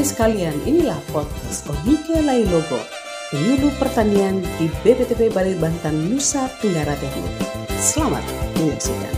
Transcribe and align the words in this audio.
Tani 0.00 0.16
sekalian, 0.16 0.56
inilah 0.64 0.96
podcast 1.12 1.68
Onike 1.68 2.24
Logo, 2.24 2.80
penyuluh 3.28 3.68
pertanian 3.76 4.40
di 4.56 4.72
BPTP 4.80 5.28
Balai 5.28 5.52
Banten, 5.60 5.92
Nusa 6.08 6.48
Tenggara 6.56 6.96
Timur. 6.96 7.28
Selamat 7.76 8.24
menyaksikan. 8.56 9.12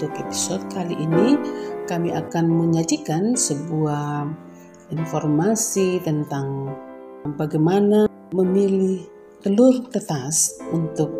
Untuk 0.00 0.16
episode 0.16 0.64
kali 0.72 0.96
ini 0.96 1.36
kami 1.84 2.08
akan 2.08 2.48
menyajikan 2.48 3.36
sebuah 3.36 4.32
informasi 4.88 6.00
tentang 6.00 6.72
bagaimana 7.36 8.08
memilih 8.32 9.04
telur 9.44 9.84
tetas 9.92 10.56
untuk 10.72 11.12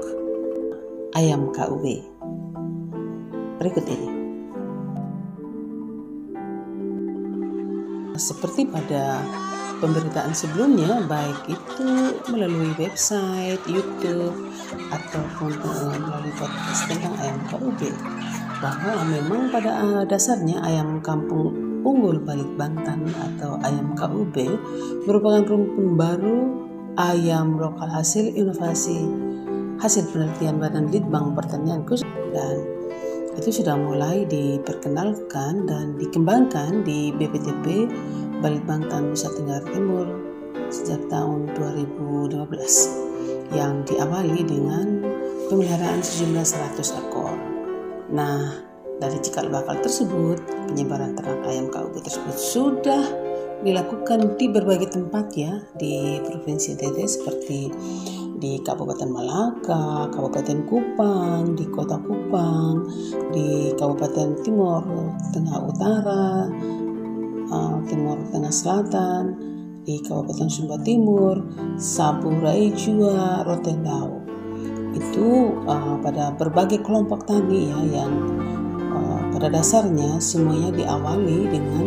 ayam 1.13 1.53
KUB. 1.53 1.85
Berikut 3.61 3.85
ini. 3.85 4.09
Seperti 8.17 8.65
pada 8.65 9.21
pemberitaan 9.81 10.33
sebelumnya, 10.33 11.05
baik 11.05 11.53
itu 11.53 12.17
melalui 12.33 12.73
website, 12.77 13.61
YouTube, 13.69 14.37
ataupun 14.93 15.53
uh, 15.65 15.97
melalui 16.01 16.33
podcast 16.37 16.89
tentang 16.89 17.17
ayam 17.21 17.41
KUB, 17.49 17.81
bahwa 18.61 19.03
memang 19.09 19.49
pada 19.49 19.73
uh, 19.81 20.05
dasarnya 20.05 20.61
ayam 20.61 21.01
kampung 21.01 21.57
unggul 21.81 22.21
Balik 22.21 22.49
Banten 22.61 23.09
atau 23.09 23.57
ayam 23.65 23.97
KUB 23.97 24.37
merupakan 25.09 25.43
rumpun 25.49 25.97
baru 25.97 26.39
ayam 27.01 27.57
lokal 27.57 27.89
hasil 27.89 28.37
inovasi 28.37 29.09
hasil 29.81 30.13
penelitian 30.13 30.61
Badan 30.61 30.93
Litbang 30.93 31.33
Pertanian 31.33 31.89
khusus 31.89 32.05
dan 32.37 32.61
itu 33.41 33.65
sudah 33.65 33.81
mulai 33.81 34.29
diperkenalkan 34.29 35.65
dan 35.65 35.97
dikembangkan 35.97 36.85
di 36.85 37.17
BPTP 37.17 37.89
Balitbangtan 38.45 39.17
Nusa 39.17 39.33
Tenggara 39.33 39.65
Timur 39.73 40.05
sejak 40.69 41.01
tahun 41.09 41.49
2012 41.57 42.37
yang 43.57 43.83
diawali 43.89 44.45
dengan 44.47 45.03
pemeliharaan 45.51 45.99
sejumlah 45.99 46.47
100 46.47 47.01
ekor. 47.01 47.50
Nah, 48.11 48.51
dari 48.99 49.17
cikal 49.23 49.49
bakal 49.49 49.79
tersebut, 49.81 50.43
penyebaran 50.69 51.15
ternak 51.15 51.47
ayam 51.47 51.71
KUB 51.71 51.95
tersebut 52.03 52.37
sudah 52.37 53.03
dilakukan 53.61 54.41
di 54.41 54.49
berbagai 54.49 54.97
tempat 54.97 55.37
ya 55.37 55.53
di 55.77 56.17
Provinsi 56.25 56.81
NTT 56.81 56.99
seperti 57.05 57.61
di 58.41 58.57
Kabupaten 58.65 59.09
Malaka, 59.13 60.09
Kabupaten 60.09 60.65
Kupang, 60.65 61.55
di 61.55 61.69
Kota 61.69 62.01
Kupang, 62.01 62.89
di 63.31 63.77
Kabupaten 63.77 64.41
Timur 64.41 64.81
Tengah 65.31 65.59
Utara, 65.61 66.49
uh, 67.53 67.77
Timur 67.85 68.17
Tengah 68.33 68.53
Selatan, 68.53 69.23
di 69.85 70.01
Kabupaten 70.01 70.49
Sumba 70.49 70.81
Timur, 70.81 71.37
Saburai 71.77 72.73
Jua, 72.73 73.45
Rotendao. 73.45 74.20
Itu 74.91 75.55
uh, 75.67 75.97
pada 76.03 76.35
berbagai 76.35 76.83
kelompok 76.83 77.27
tani 77.27 77.71
ya 77.71 78.03
yang 78.03 78.13
uh, 78.91 79.21
pada 79.35 79.51
dasarnya 79.51 80.19
semuanya 80.19 80.75
diawali 80.75 81.47
dengan 81.47 81.85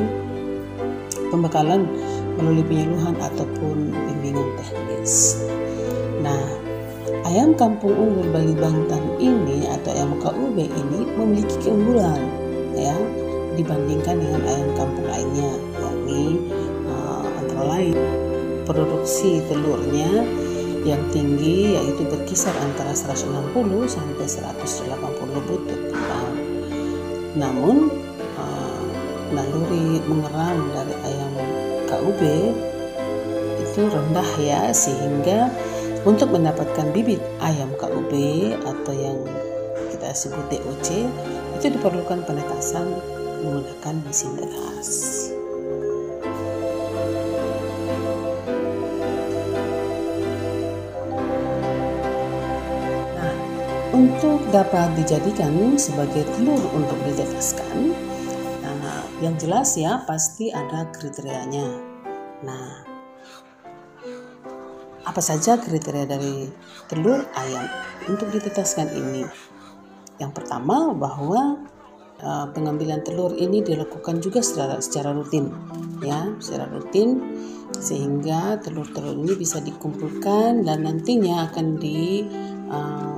pembekalan 1.33 1.89
melalui 2.37 2.65
penyuluhan 2.65 3.15
ataupun 3.17 3.89
bimbingan 3.91 4.49
teknis. 4.57 5.43
Nah, 6.21 6.41
ayam 7.27 7.53
kampung 7.57 7.93
unggul 7.93 8.29
Bali 8.31 8.55
Banten 8.55 9.03
ini 9.17 9.67
atau 9.69 9.91
ayam 9.93 10.15
KUB 10.21 10.57
ini 10.57 10.99
memiliki 11.17 11.57
keunggulan 11.61 12.21
ya 12.73 12.95
dibandingkan 13.53 14.17
dengan 14.17 14.41
ayam 14.49 14.69
kampung 14.73 15.05
lainnya, 15.05 15.51
yakni 15.77 16.49
uh, 16.89 17.25
antara 17.37 17.63
lain 17.77 17.97
produksi 18.65 19.43
telurnya 19.51 20.09
yang 20.83 20.99
tinggi 21.16 21.79
yaitu 21.79 22.03
berkisar 22.07 22.51
antara 22.59 22.91
160 22.91 23.55
sampai 23.88 24.25
180 24.27 25.47
butir 25.47 25.79
per 25.89 25.99
Namun 27.33 27.89
uh, 28.38 28.88
naluri 29.31 30.03
mengeram 30.05 30.57
dari 30.75 30.95
ayam 31.07 31.33
KUB 31.88 32.21
itu 33.63 33.81
rendah 33.89 34.29
ya 34.38 34.69
sehingga 34.69 35.49
untuk 36.03 36.35
mendapatkan 36.35 36.91
bibit 36.91 37.23
ayam 37.39 37.71
KUB 37.79 38.11
atau 38.61 38.94
yang 38.94 39.17
kita 39.89 40.11
sebut 40.13 40.45
DOC 40.51 41.09
itu 41.57 41.65
diperlukan 41.79 42.27
penetasan 42.27 42.91
menggunakan 43.41 43.95
mesin 44.03 44.35
tetas. 44.35 45.32
Untuk 54.03 54.43
dapat 54.51 54.99
dijadikan 54.99 55.79
sebagai 55.79 56.27
telur 56.35 56.59
untuk 56.75 56.99
ditetaskan, 57.07 57.95
nah, 58.59 58.99
yang 59.23 59.39
jelas 59.39 59.79
ya 59.79 60.03
pasti 60.03 60.51
ada 60.51 60.91
kriterianya. 60.91 61.63
Nah, 62.43 62.83
apa 65.07 65.21
saja 65.23 65.55
kriteria 65.55 66.03
dari 66.03 66.51
telur 66.91 67.23
ayam 67.31 67.63
untuk 68.11 68.27
ditetaskan 68.27 68.91
ini? 68.91 69.23
Yang 70.19 70.31
pertama 70.35 70.91
bahwa 70.91 71.63
uh, 72.19 72.47
pengambilan 72.51 73.07
telur 73.07 73.31
ini 73.39 73.63
dilakukan 73.63 74.19
juga 74.19 74.43
secara 74.43 74.83
secara 74.83 75.15
rutin, 75.15 75.47
ya, 76.03 76.27
secara 76.43 76.67
rutin 76.67 77.23
sehingga 77.79 78.59
telur-telur 78.59 79.15
ini 79.15 79.33
bisa 79.39 79.63
dikumpulkan 79.63 80.61
dan 80.67 80.83
nantinya 80.83 81.49
akan 81.49 81.79
di 81.79 82.21
uh, 82.67 83.12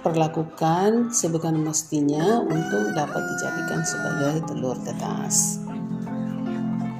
perlakukan 0.00 1.10
sebagaimana 1.10 1.70
mestinya 1.70 2.42
untuk 2.42 2.94
dapat 2.94 3.22
dijadikan 3.34 3.80
sebagai 3.82 4.34
telur 4.46 4.76
tetas. 4.82 5.58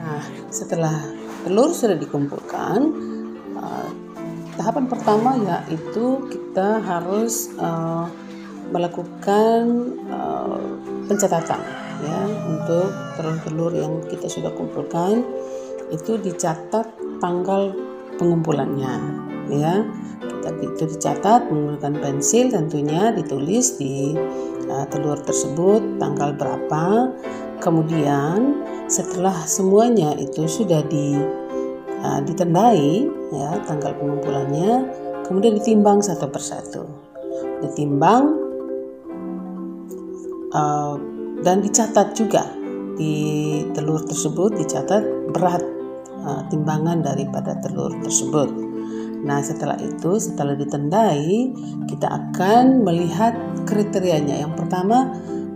Nah, 0.03 0.25
setelah 0.51 0.97
telur 1.47 1.71
sudah 1.71 1.95
dikumpulkan, 1.95 2.79
uh, 3.55 3.89
tahapan 4.59 4.85
pertama 4.91 5.39
yaitu 5.39 6.27
kita 6.27 6.83
harus 6.83 7.55
uh, 7.63 8.11
melakukan 8.75 9.95
uh, 10.11 10.59
pencatatan 11.09 11.63
ya 11.99 12.21
untuk 12.47 12.91
telur-telur 13.19 13.73
yang 13.75 13.95
kita 14.07 14.31
sudah 14.31 14.53
kumpulkan 14.55 15.25
itu 15.89 16.21
dicatat 16.21 16.87
tanggal 17.19 17.75
pengumpulannya 18.21 18.95
ya 19.51 19.83
kita 20.57 20.73
itu 20.73 20.85
dicatat 20.97 21.53
menggunakan 21.53 21.95
pensil 22.01 22.49
tentunya 22.49 23.13
ditulis 23.13 23.77
di 23.77 24.17
uh, 24.69 24.87
telur 24.89 25.21
tersebut 25.21 26.01
tanggal 26.01 26.33
berapa 26.37 27.13
kemudian 27.61 28.65
setelah 28.89 29.35
semuanya 29.45 30.17
itu 30.17 30.49
sudah 30.49 30.81
di 30.89 31.19
uh, 32.01 32.21
ditandai 32.25 33.05
ya 33.35 33.61
tanggal 33.69 33.93
pengumpulannya 33.99 34.89
kemudian 35.29 35.59
ditimbang 35.61 36.01
satu 36.01 36.27
persatu 36.33 36.85
ditimbang 37.61 38.49
uh, 40.55 40.95
dan 41.43 41.63
dicatat 41.63 42.17
juga 42.17 42.45
di 42.99 43.15
telur 43.73 44.03
tersebut 44.03 44.59
dicatat 44.59 45.31
berat 45.31 45.63
uh, 46.27 46.43
timbangan 46.51 46.99
daripada 47.01 47.55
telur 47.63 47.95
tersebut. 48.03 48.68
Nah, 49.25 49.43
setelah 49.43 49.79
itu, 49.83 50.19
setelah 50.23 50.55
ditandai, 50.55 51.51
kita 51.91 52.07
akan 52.07 52.87
melihat 52.87 53.35
kriterianya. 53.67 54.47
Yang 54.47 54.55
pertama, 54.65 55.11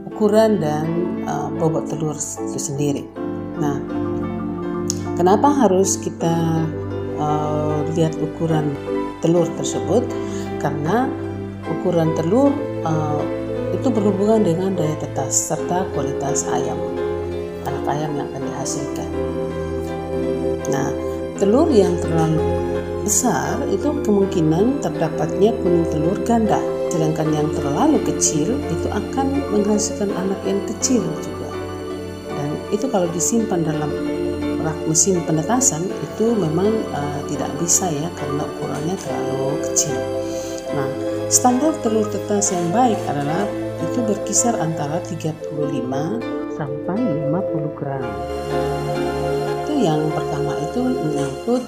ukuran 0.09 0.59
dan 0.59 0.87
uh, 1.27 1.49
bobot 1.55 1.87
telur 1.87 2.19
itu 2.19 2.59
sendiri. 2.59 3.07
Nah, 3.59 3.79
kenapa 5.15 5.51
harus 5.51 5.99
kita 5.99 6.67
uh, 7.19 7.81
lihat 7.95 8.19
ukuran 8.19 8.75
telur 9.23 9.47
tersebut? 9.59 10.03
Karena 10.59 11.07
ukuran 11.71 12.15
telur 12.19 12.51
uh, 12.83 13.23
itu 13.73 13.89
berhubungan 13.89 14.45
dengan 14.45 14.77
daya 14.77 14.95
tetas 15.01 15.49
serta 15.49 15.89
kualitas 15.97 16.45
ayam 16.53 16.77
anak 17.65 17.85
ayam 17.89 18.11
yang 18.19 18.27
akan 18.31 18.43
dihasilkan. 18.47 19.09
Nah, 20.71 20.89
telur 21.41 21.67
yang 21.73 21.97
terlalu 21.99 22.43
besar 23.03 23.59
itu 23.69 23.91
kemungkinan 24.07 24.79
terdapatnya 24.81 25.51
kuning 25.61 25.87
telur 25.91 26.19
ganda. 26.23 26.59
Sedangkan 26.89 27.29
yang 27.35 27.49
terlalu 27.53 27.99
kecil 28.07 28.57
itu 28.71 28.89
akan 28.89 29.27
menghasilkan 29.51 30.11
anak 30.15 30.41
yang 30.47 30.61
kecil 30.71 31.03
juga. 31.21 31.51
Dan 32.31 32.51
itu 32.71 32.87
kalau 32.89 33.11
disimpan 33.11 33.67
dalam 33.67 33.91
rak 34.63 34.79
mesin 34.87 35.19
penetasan 35.27 35.91
itu 35.91 36.39
memang 36.39 36.71
uh, 36.95 37.21
tidak 37.27 37.51
bisa 37.59 37.91
ya 37.91 38.09
karena 38.15 38.47
ukurannya 38.47 38.95
terlalu 38.95 39.59
kecil. 39.67 39.99
Nah 40.73 40.89
standar 41.27 41.75
telur 41.83 42.07
tetas 42.07 42.55
yang 42.55 42.71
baik 42.71 42.99
adalah 43.11 43.49
itu 43.83 43.99
berkisar 44.07 44.55
antara 44.63 45.03
35 45.03 45.51
sampai 46.55 46.99
50 47.27 47.79
gram. 47.79 48.07
Itu 49.67 49.73
yang 49.83 50.07
pertama 50.15 50.55
itu 50.63 50.81
menyangkut 50.81 51.63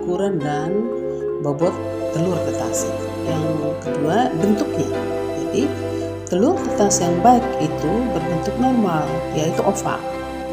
ukuran 0.00 0.40
dan 0.40 0.72
bobot 1.44 1.76
telur 2.16 2.40
tetas 2.48 2.88
yang 3.28 3.44
kedua 3.84 4.32
bentuknya. 4.40 4.90
Jadi 5.36 5.68
telur 6.26 6.56
tetas 6.56 7.04
yang 7.04 7.14
baik 7.20 7.44
itu 7.60 7.92
berbentuk 8.16 8.56
normal 8.56 9.04
yaitu 9.36 9.60
oval. 9.62 10.00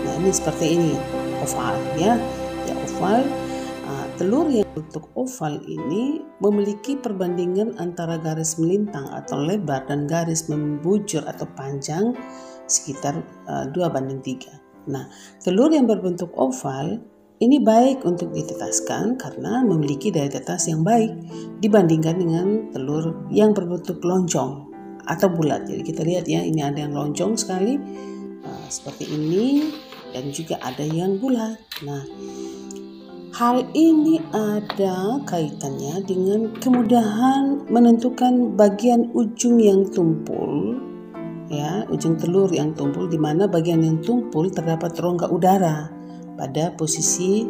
Nah 0.03 0.13
ini 0.19 0.29
seperti 0.29 0.75
ini 0.75 0.93
oval 1.41 1.75
ya. 1.95 2.19
Ya 2.67 2.75
oval. 2.75 3.23
Uh, 3.87 4.07
telur 4.19 4.51
yang 4.51 4.67
bentuk 4.75 5.07
oval 5.15 5.63
ini 5.63 6.19
memiliki 6.43 6.99
perbandingan 6.99 7.79
antara 7.79 8.19
garis 8.19 8.59
melintang 8.59 9.07
atau 9.15 9.39
lebar 9.39 9.87
dan 9.87 10.03
garis 10.03 10.51
membujur 10.51 11.23
atau 11.23 11.47
panjang 11.55 12.11
sekitar 12.67 13.23
uh, 13.47 13.65
2 13.71 13.79
banding 13.95 14.19
3 14.19 14.91
nah 14.91 15.07
telur 15.39 15.71
yang 15.71 15.87
berbentuk 15.87 16.31
oval 16.35 16.99
ini 17.37 17.61
baik 17.61 18.01
untuk 18.01 18.33
ditetaskan 18.33 19.13
karena 19.13 19.61
memiliki 19.61 20.09
daya 20.09 20.25
tetas 20.25 20.65
yang 20.65 20.81
baik 20.81 21.13
dibandingkan 21.61 22.17
dengan 22.17 22.47
telur 22.73 23.29
yang 23.29 23.53
berbentuk 23.53 24.01
lonjong 24.01 24.73
atau 25.05 25.27
bulat. 25.29 25.69
Jadi 25.69 25.81
kita 25.85 26.01
lihat 26.01 26.25
ya, 26.25 26.41
ini 26.41 26.65
ada 26.65 26.81
yang 26.81 26.97
lonjong 26.97 27.37
sekali 27.37 27.77
uh, 28.41 28.67
seperti 28.67 29.13
ini 29.13 29.69
dan 30.17 30.33
juga 30.33 30.57
ada 30.65 30.81
yang 30.81 31.21
bulat. 31.21 31.61
Nah, 31.85 32.01
hal 33.37 33.69
ini 33.77 34.17
ada 34.33 35.21
kaitannya 35.29 36.01
dengan 36.09 36.57
kemudahan 36.57 37.69
menentukan 37.69 38.57
bagian 38.57 39.13
ujung 39.13 39.61
yang 39.61 39.85
tumpul 39.93 40.73
ya, 41.53 41.85
ujung 41.93 42.17
telur 42.17 42.49
yang 42.49 42.73
tumpul 42.73 43.05
di 43.05 43.21
mana 43.21 43.45
bagian 43.45 43.85
yang 43.85 44.01
tumpul 44.01 44.49
terdapat 44.49 44.97
rongga 44.97 45.29
udara 45.29 45.96
pada 46.37 46.71
posisi 46.77 47.43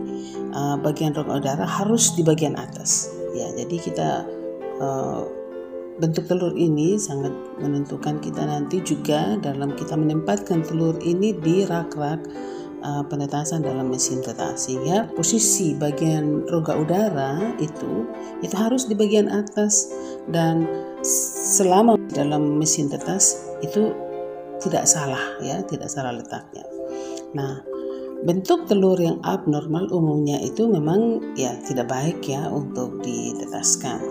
uh, 0.56 0.80
bagian 0.80 1.14
rongga 1.14 1.44
udara 1.44 1.66
harus 1.68 2.16
di 2.16 2.24
bagian 2.24 2.56
atas. 2.56 3.12
Ya, 3.36 3.52
jadi 3.54 3.76
kita 3.78 4.10
uh, 4.82 5.28
bentuk 5.98 6.30
telur 6.30 6.54
ini 6.54 6.96
sangat 6.98 7.34
menentukan 7.58 8.22
kita 8.22 8.46
nanti 8.46 8.82
juga 8.86 9.36
dalam 9.42 9.74
kita 9.74 9.98
menempatkan 9.98 10.62
telur 10.62 10.98
ini 11.02 11.34
di 11.34 11.66
rak-rak 11.66 12.22
uh, 12.86 13.04
penetasan 13.10 13.66
dalam 13.66 13.90
mesin 13.90 14.22
tetas 14.22 14.70
sehingga 14.70 15.10
posisi 15.18 15.74
bagian 15.74 16.46
rongga 16.46 16.74
udara 16.78 17.32
itu 17.58 18.06
itu 18.46 18.56
harus 18.56 18.86
di 18.86 18.94
bagian 18.94 19.26
atas 19.30 19.90
dan 20.30 20.70
selama 21.58 21.98
dalam 22.14 22.62
mesin 22.62 22.90
tetas 22.90 23.42
itu 23.66 23.94
tidak 24.62 24.86
salah 24.86 25.22
ya 25.42 25.62
tidak 25.66 25.90
salah 25.90 26.14
letaknya. 26.14 26.66
Nah 27.34 27.62
Bentuk 28.26 28.66
telur 28.66 28.98
yang 28.98 29.22
abnormal 29.22 29.94
umumnya 29.94 30.42
itu 30.42 30.66
memang 30.66 31.22
ya 31.38 31.54
tidak 31.62 31.86
baik 31.86 32.26
ya 32.26 32.50
untuk 32.50 32.98
ditetaskan. 33.06 34.02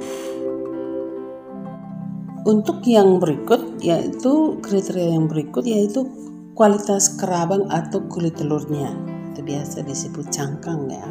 Untuk 2.46 2.86
yang 2.86 3.18
berikut 3.18 3.82
yaitu 3.82 4.62
kriteria 4.62 5.18
yang 5.18 5.26
berikut 5.26 5.66
yaitu 5.66 6.06
kualitas 6.54 7.18
kerabang 7.18 7.66
atau 7.66 8.06
kulit 8.06 8.38
telurnya. 8.38 8.94
Itu 9.34 9.42
biasa 9.42 9.82
disebut 9.82 10.30
cangkang 10.30 10.86
ya. 10.86 11.10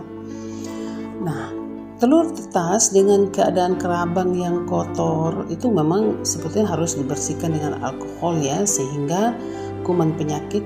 Nah, 1.20 1.52
telur 2.00 2.32
tetas 2.32 2.96
dengan 2.96 3.28
keadaan 3.28 3.76
kerabang 3.76 4.40
yang 4.40 4.64
kotor 4.64 5.44
itu 5.52 5.68
memang 5.68 6.24
sebetulnya 6.24 6.72
harus 6.72 6.96
dibersihkan 6.96 7.60
dengan 7.60 7.84
alkohol 7.84 8.40
ya 8.40 8.64
sehingga 8.64 9.36
kuman 9.84 10.16
penyakit 10.16 10.64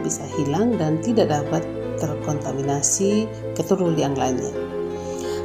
bisa 0.00 0.24
hilang 0.40 0.80
dan 0.80 0.98
tidak 1.04 1.28
dapat 1.28 1.60
terkontaminasi 2.00 3.28
ke 3.52 3.62
yang 3.94 4.16
lainnya. 4.16 4.50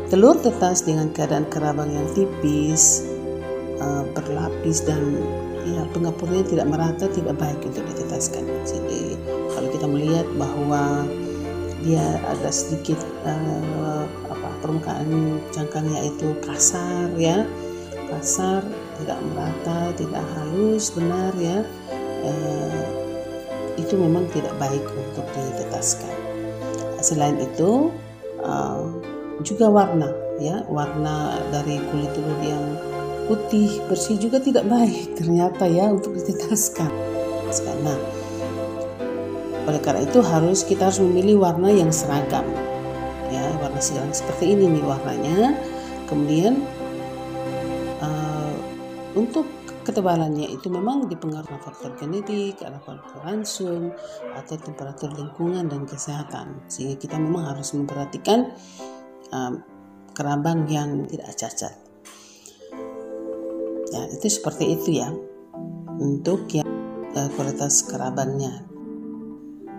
Telur 0.07 0.39
tetas 0.39 0.85
dengan 0.85 1.11
keadaan 1.11 1.49
kerabang 1.51 1.91
yang 1.91 2.07
tipis, 2.15 3.03
uh, 3.81 4.05
berlapis 4.15 4.85
dan 4.85 5.01
ya 5.65 5.81
pengapurnya 5.91 6.45
tidak 6.45 6.67
merata 6.69 7.09
tidak 7.09 7.35
baik 7.35 7.59
untuk 7.65 7.83
ditetaskan. 7.89 8.45
Jadi 8.63 9.17
kalau 9.51 9.69
kita 9.73 9.85
melihat 9.89 10.27
bahwa 10.37 11.03
dia 11.83 12.17
agak 12.31 12.53
sedikit 12.53 12.97
uh, 13.25 14.05
apa 14.29 14.49
permukaan 14.61 15.37
cangkangnya 15.53 16.09
itu 16.09 16.33
kasar 16.41 17.13
ya 17.17 17.45
kasar 18.09 18.65
tidak 19.01 19.19
merata 19.29 19.93
tidak 19.93 20.23
halus 20.33 20.89
benar 20.93 21.33
ya 21.37 21.61
uh, 22.25 23.04
itu 23.75 23.93
memang 23.99 24.27
tidak 24.31 24.55
baik 24.57 24.83
untuk 24.95 25.25
ditetaskan. 25.35 26.15
Selain 27.03 27.37
itu 27.39 27.91
uh, 28.41 28.87
juga 29.43 29.67
warna 29.67 30.09
ya 30.39 30.63
warna 30.67 31.39
dari 31.51 31.79
kulit 31.91 32.11
telur 32.11 32.39
yang 32.43 32.65
putih 33.25 33.81
bersih 33.87 34.19
juga 34.19 34.37
tidak 34.37 34.67
baik 34.67 35.15
ternyata 35.17 35.65
ya 35.65 35.91
untuk 35.91 36.15
ditetaskan. 36.15 36.91
Nah, 37.85 37.99
oleh 39.65 39.81
karena 39.81 40.03
itu 40.03 40.19
harus 40.19 40.61
kita 40.65 40.91
harus 40.91 40.99
memilih 40.99 41.39
warna 41.41 41.71
yang 41.71 41.89
seragam 41.89 42.43
ya 43.31 43.43
warna 43.61 43.79
seragam 43.81 44.13
seperti 44.13 44.53
ini 44.53 44.79
nih 44.79 44.83
warnanya. 44.85 45.39
Kemudian 46.05 46.61
uh, 47.97 48.53
untuk 49.17 49.49
ketebalannya 49.85 50.49
itu 50.49 50.67
memang 50.73 51.05
dipengaruhi 51.05 51.61
faktor 51.61 51.93
genetik, 51.95 52.59
ada 52.65 52.81
faktor 52.81 53.21
ransum, 53.21 53.93
atau 54.33 54.57
temperatur 54.57 55.13
lingkungan 55.13 55.69
dan 55.69 55.85
kesehatan. 55.85 56.65
Sehingga 56.65 56.97
kita 56.97 57.21
memang 57.21 57.53
harus 57.53 57.71
memperhatikan 57.77 58.49
um, 59.29 59.61
kerambang 60.17 60.65
yang 60.65 61.05
tidak 61.05 61.37
cacat. 61.37 61.73
Ya, 63.93 64.01
itu 64.09 64.27
seperti 64.27 64.73
itu 64.73 64.99
ya 64.99 65.13
untuk 66.01 66.49
yang 66.49 66.67
uh, 67.13 67.29
kualitas 67.37 67.85
kerabangnya. 67.85 68.65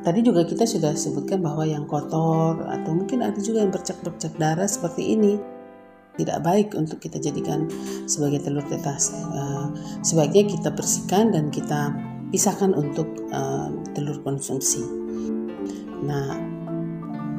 Tadi 0.06 0.22
juga 0.22 0.46
kita 0.46 0.62
sudah 0.62 0.94
sebutkan 0.94 1.42
bahwa 1.42 1.66
yang 1.66 1.82
kotor 1.90 2.62
atau 2.62 2.94
mungkin 2.94 3.26
ada 3.26 3.42
juga 3.42 3.66
yang 3.66 3.75
bercak-bercak 3.75 4.38
darah 4.38 4.70
seperti 4.70 5.18
ini 5.18 5.55
tidak 6.16 6.42
baik 6.42 6.73
untuk 6.73 6.99
kita 7.00 7.20
jadikan 7.20 7.68
sebagai 8.08 8.44
telur 8.44 8.64
tetas. 8.66 9.12
Uh, 9.12 9.73
sebaiknya 10.00 10.49
kita 10.49 10.73
bersihkan 10.73 11.32
dan 11.32 11.52
kita 11.52 11.92
pisahkan 12.32 12.73
untuk 12.75 13.06
uh, 13.30 13.70
telur 13.94 14.18
konsumsi. 14.25 14.82
Nah, 16.02 16.37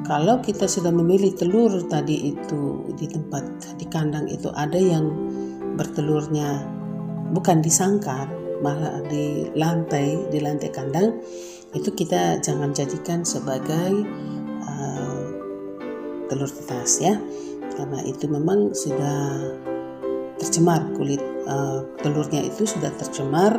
kalau 0.07 0.39
kita 0.39 0.65
sudah 0.65 0.89
memilih 0.89 1.35
telur 1.35 1.69
tadi 1.91 2.31
itu 2.31 2.87
di 2.95 3.05
tempat 3.11 3.75
di 3.75 3.85
kandang 3.91 4.31
itu 4.31 4.47
ada 4.55 4.79
yang 4.79 5.05
bertelurnya 5.75 6.63
bukan 7.35 7.59
di 7.59 7.67
sangkar 7.67 8.31
malah 8.63 9.03
di 9.05 9.51
lantai 9.53 10.31
di 10.33 10.39
lantai 10.41 10.71
kandang 10.73 11.21
itu 11.75 11.93
kita 11.93 12.41
jangan 12.41 12.73
jadikan 12.73 13.21
sebagai 13.21 13.91
uh, 14.65 15.21
telur 16.31 16.49
tetas 16.49 17.03
ya 17.03 17.19
karena 17.77 18.01
itu 18.09 18.25
memang 18.25 18.73
sudah 18.73 19.37
tercemar 20.37 20.81
kulit 20.97 21.21
uh, 21.45 21.81
telurnya 22.01 22.45
itu 22.45 22.65
sudah 22.65 22.93
tercemar 22.97 23.57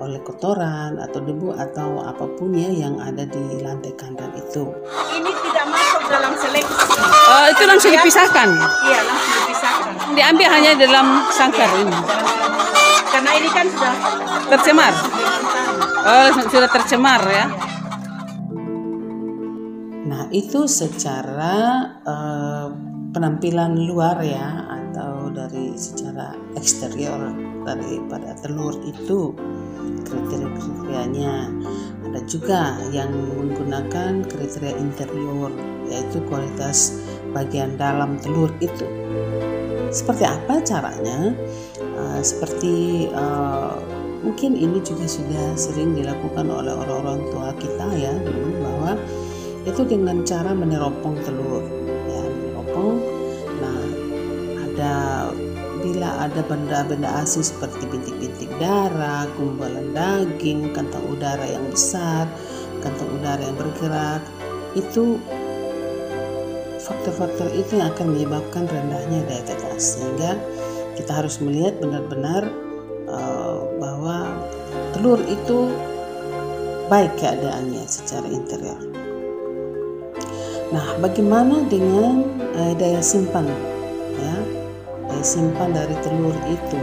oleh 0.00 0.20
kotoran 0.24 1.00
atau 1.00 1.20
debu 1.20 1.56
atau 1.56 2.04
apa 2.04 2.24
pun 2.36 2.52
ya 2.52 2.68
yang 2.68 3.00
ada 3.00 3.24
di 3.28 3.60
lantai 3.60 3.92
kandang 3.96 4.32
itu. 4.36 4.68
Ini 5.12 5.32
tidak 5.44 5.66
masuk 5.68 6.02
dalam 6.08 6.32
seleksi. 6.36 6.96
Oh, 7.28 7.46
itu 7.52 7.62
langsung 7.64 7.92
dipisahkan. 7.92 8.48
Iya, 8.56 9.00
langsung 9.04 9.32
dipisahkan. 9.44 9.92
Diambil 10.16 10.48
hanya 10.52 10.70
dalam 10.76 11.06
sangkar 11.32 11.70
ini. 11.80 11.98
Karena 13.08 13.30
ini 13.36 13.48
kan 13.52 13.66
sudah 13.68 13.94
tercemar. 14.52 14.92
Oh, 16.08 16.28
sudah 16.44 16.70
tercemar 16.72 17.20
ya. 17.28 17.46
Nah, 20.08 20.24
itu 20.32 20.64
secara 20.64 21.56
uh, 22.04 22.68
penampilan 23.12 23.88
luar 23.88 24.20
ya 24.20 24.68
atau 24.68 25.32
dari 25.32 25.72
secara 25.78 26.36
eksterior 26.58 27.32
daripada 27.64 28.36
telur 28.40 28.76
itu 28.84 29.32
kriteria-kriterianya. 30.04 31.52
Ada 32.08 32.20
juga 32.24 32.76
yang 32.92 33.12
menggunakan 33.12 34.24
kriteria 34.24 34.76
interior 34.80 35.52
yaitu 35.88 36.20
kualitas 36.28 37.00
bagian 37.32 37.76
dalam 37.76 38.16
telur 38.20 38.52
itu. 38.60 38.84
Seperti 39.88 40.24
apa 40.28 40.60
caranya? 40.64 41.32
Uh, 41.98 42.20
seperti 42.20 43.08
uh, 43.12 43.76
mungkin 44.22 44.54
ini 44.54 44.80
juga 44.84 45.08
sudah 45.08 45.56
sering 45.56 45.96
dilakukan 45.96 46.46
oleh 46.46 46.74
orang-orang 46.74 47.20
tua 47.32 47.48
kita 47.56 47.86
ya 47.96 48.12
dulu 48.22 48.48
bahwa 48.62 48.92
itu 49.66 49.82
dengan 49.84 50.24
cara 50.24 50.52
meneropong 50.54 51.16
telur 51.26 51.77
ada 56.16 56.40
benda-benda 56.46 57.20
asing 57.20 57.44
seperti 57.44 57.84
bintik-bintik 57.88 58.48
darah, 58.56 59.28
kumpulan 59.36 59.92
daging, 59.92 60.72
kantong 60.72 61.04
udara 61.12 61.44
yang 61.44 61.64
besar, 61.68 62.24
kantong 62.80 63.10
udara 63.20 63.42
yang 63.42 63.56
bergerak, 63.56 64.22
itu 64.72 65.20
faktor-faktor 66.80 67.52
itu 67.52 67.76
yang 67.76 67.92
akan 67.92 68.16
menyebabkan 68.16 68.64
rendahnya 68.64 69.20
daya 69.28 69.44
tetas 69.44 69.98
sehingga 69.98 70.40
kita 70.96 71.12
harus 71.12 71.36
melihat 71.38 71.76
benar-benar 71.78 72.48
uh, 73.06 73.60
bahwa 73.76 74.40
telur 74.96 75.20
itu 75.28 75.68
baik 76.88 77.12
keadaannya 77.20 77.84
secara 77.84 78.26
interior. 78.32 78.80
Nah, 80.68 80.96
bagaimana 81.00 81.64
dengan 81.68 82.24
uh, 82.56 82.72
daya 82.76 83.00
simpan 83.00 83.48
ya? 84.16 84.36
Simpan 85.22 85.74
dari 85.74 85.94
telur 86.00 86.34
itu 86.48 86.82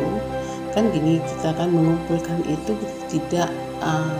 kan 0.75 0.91
gini 0.91 1.23
kita 1.23 1.55
akan 1.55 1.71
mengumpulkan 1.71 2.43
itu 2.51 2.75
tidak 3.07 3.47
uh, 3.79 4.19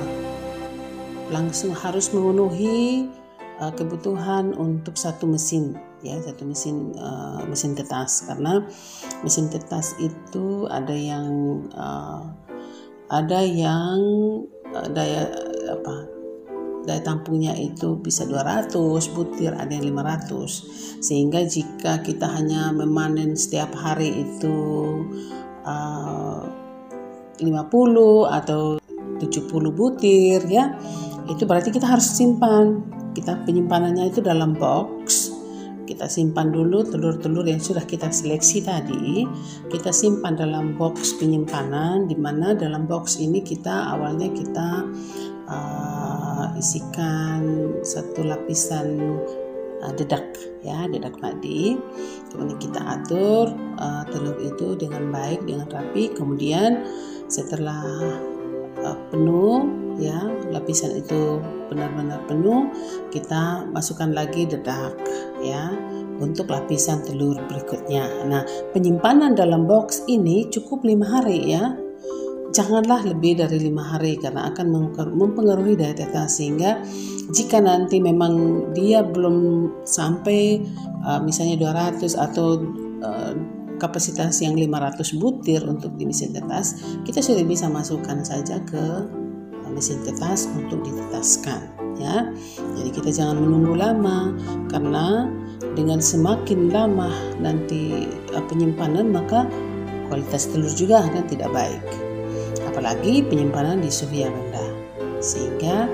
langsung 1.28 1.76
harus 1.76 2.16
memenuhi 2.16 3.12
uh, 3.60 3.76
kebutuhan 3.76 4.56
untuk 4.56 4.96
satu 4.96 5.28
mesin 5.28 5.76
ya 6.00 6.16
satu 6.24 6.48
mesin 6.48 6.96
uh, 6.96 7.44
mesin 7.50 7.76
tetas 7.76 8.24
karena 8.24 8.64
mesin 9.26 9.52
tetas 9.52 9.98
itu 10.00 10.70
ada 10.72 10.96
yang 10.96 11.28
uh, 11.76 12.24
ada 13.12 13.44
yang 13.44 14.00
uh, 14.72 14.88
daya 14.96 15.28
apa 15.76 16.15
daya 16.86 17.02
tampungnya 17.02 17.58
itu 17.58 17.98
bisa 17.98 18.24
200 18.30 18.72
butir 19.18 19.52
ada 19.58 19.74
yang 19.74 19.90
500 19.90 21.02
sehingga 21.02 21.42
jika 21.44 22.06
kita 22.06 22.30
hanya 22.30 22.70
memanen 22.72 23.34
setiap 23.34 23.74
hari 23.74 24.14
itu 24.26 24.58
uh, 25.66 26.46
50 27.42 27.50
atau 28.32 28.78
70 29.18 29.74
butir 29.74 30.40
ya 30.48 30.78
itu 31.26 31.44
berarti 31.50 31.74
kita 31.74 31.90
harus 31.90 32.06
simpan. 32.06 32.86
Kita 33.16 33.42
penyimpanannya 33.48 34.14
itu 34.14 34.22
dalam 34.22 34.54
box. 34.54 35.34
Kita 35.86 36.10
simpan 36.10 36.50
dulu 36.50 36.82
telur-telur 36.86 37.46
yang 37.46 37.62
sudah 37.62 37.86
kita 37.86 38.10
seleksi 38.10 38.66
tadi. 38.66 39.26
Kita 39.70 39.90
simpan 39.94 40.38
dalam 40.38 40.78
box 40.78 41.18
penyimpanan 41.18 42.10
di 42.10 42.18
mana 42.18 42.54
dalam 42.58 42.90
box 42.90 43.22
ini 43.22 43.42
kita 43.42 43.94
awalnya 43.94 44.30
kita 44.34 44.70
uh, 45.50 46.15
isikan 46.56 47.72
satu 47.84 48.26
lapisan 48.26 49.20
uh, 49.84 49.94
dedak 49.94 50.26
ya 50.66 50.90
dedak 50.90 51.14
madi 51.22 51.78
kemudian 52.34 52.60
kita 52.60 52.82
atur 52.82 53.54
uh, 53.80 54.04
telur 54.10 54.36
itu 54.42 54.76
dengan 54.76 55.12
baik 55.12 55.46
dengan 55.46 55.68
rapi. 55.72 56.12
Kemudian 56.12 56.84
setelah 57.32 57.86
uh, 58.84 58.98
penuh 59.12 59.86
ya 59.96 60.28
lapisan 60.52 61.00
itu 61.00 61.40
benar-benar 61.72 62.20
penuh 62.28 62.68
kita 63.16 63.64
masukkan 63.72 64.12
lagi 64.12 64.44
dedak 64.44 64.92
ya 65.40 65.72
untuk 66.20 66.52
lapisan 66.52 67.04
telur 67.04 67.40
berikutnya. 67.48 68.28
Nah 68.28 68.44
penyimpanan 68.76 69.36
dalam 69.36 69.64
box 69.68 70.04
ini 70.12 70.52
cukup 70.52 70.84
lima 70.84 71.08
hari 71.20 71.56
ya 71.56 71.85
janganlah 72.56 73.04
lebih 73.04 73.44
dari 73.44 73.60
lima 73.60 73.84
hari 73.84 74.16
karena 74.16 74.48
akan 74.48 74.96
mempengaruhi 75.12 75.76
daya 75.76 75.92
tetas 75.92 76.40
sehingga 76.40 76.80
jika 77.36 77.60
nanti 77.60 78.00
memang 78.00 78.66
dia 78.72 79.04
belum 79.04 79.68
sampai 79.84 80.64
uh, 81.04 81.20
misalnya 81.20 81.60
200 81.60 82.00
atau 82.16 82.64
uh, 83.04 83.34
kapasitas 83.76 84.40
yang 84.40 84.56
500 84.56 85.20
butir 85.20 85.60
untuk 85.68 86.00
di 86.00 86.08
mesin 86.08 86.32
tetas, 86.32 86.80
kita 87.04 87.20
sudah 87.20 87.44
bisa 87.44 87.68
masukkan 87.68 88.24
saja 88.24 88.64
ke 88.64 89.04
mesin 89.76 90.00
tetas 90.08 90.48
untuk 90.56 90.80
ditetaskan 90.88 91.76
ya. 92.00 92.32
Jadi 92.80 92.90
kita 92.96 93.12
jangan 93.12 93.44
menunggu 93.44 93.76
lama 93.76 94.32
karena 94.72 95.28
dengan 95.76 96.00
semakin 96.00 96.72
lama 96.72 97.12
nanti 97.44 98.08
penyimpanan 98.48 99.12
maka 99.12 99.44
kualitas 100.08 100.48
telur 100.48 100.72
juga 100.72 101.04
akan 101.04 101.24
tidak 101.28 101.52
baik. 101.52 102.15
Apalagi 102.76 103.24
penyimpanan 103.24 103.80
di 103.80 103.88
suhu 103.88 104.20
yang 104.20 104.36
rendah. 104.36 104.72
Sehingga 105.24 105.88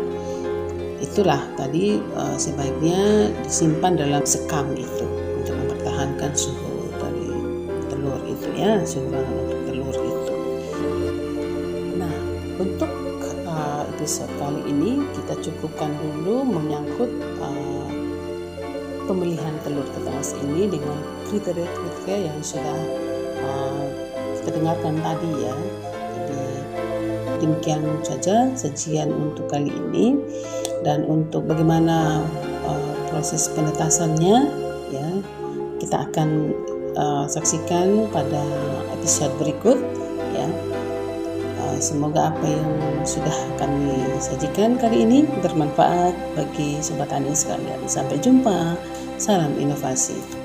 itulah 0.98 1.46
tadi 1.54 2.02
uh, 2.18 2.34
sebaiknya 2.42 3.30
disimpan 3.46 4.02
dalam 4.02 4.26
sekam 4.26 4.66
itu 4.74 5.06
untuk 5.38 5.54
mempertahankan 5.62 6.34
suhu 6.34 6.82
telur 8.02 8.18
itu 8.26 8.48
ya 8.58 8.82
sumbangan 8.82 9.36
untuk 9.46 9.60
telur 9.70 9.94
itu 9.94 10.36
nah 12.02 12.16
untuk 12.58 12.92
uh, 13.46 13.86
episode 13.94 14.32
kali 14.42 14.58
ini 14.74 15.06
kita 15.14 15.38
cukupkan 15.38 15.94
dulu 16.02 16.42
menyangkut 16.42 17.14
uh, 17.38 17.90
pemilihan 19.06 19.54
telur 19.62 19.86
tetas 19.94 20.34
ini 20.42 20.66
dengan 20.66 20.98
kriteria-kriteria 21.30 22.34
yang 22.34 22.40
sudah 22.42 22.80
uh, 23.46 23.86
kita 24.42 24.58
dengarkan 24.58 24.98
tadi 24.98 25.30
ya 25.46 25.54
demikian 27.42 27.82
saja 28.06 28.54
sajian 28.54 29.10
untuk 29.10 29.50
kali 29.50 29.74
ini 29.74 30.16
dan 30.86 31.04
untuk 31.10 31.50
bagaimana 31.50 32.22
uh, 32.66 32.94
proses 33.10 33.50
penetasannya 33.52 34.38
ya 34.94 35.10
kita 35.82 35.98
akan 36.08 36.54
uh, 36.96 37.26
saksikan 37.26 38.08
pada 38.14 38.44
episode 38.96 39.34
berikut 39.42 39.78
ya. 40.38 40.48
Uh, 41.62 41.78
semoga 41.78 42.34
apa 42.34 42.46
yang 42.46 42.70
sudah 43.06 43.34
kami 43.58 43.98
sajikan 44.22 44.78
kali 44.78 45.06
ini 45.06 45.26
bermanfaat 45.42 46.14
bagi 46.38 46.78
sobat 46.82 47.10
tani 47.10 47.34
sekalian. 47.34 47.82
Sampai 47.86 48.18
jumpa. 48.22 48.78
Salam 49.22 49.54
inovasi. 49.62 50.41